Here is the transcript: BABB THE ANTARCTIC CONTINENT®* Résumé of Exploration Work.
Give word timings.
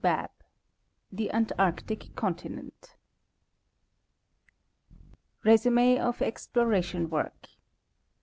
BABB 0.03 0.31
THE 1.11 1.29
ANTARCTIC 1.31 2.15
CONTINENT®* 2.15 2.95
Résumé 5.45 5.99
of 5.99 6.23
Exploration 6.23 7.07
Work. 7.07 7.49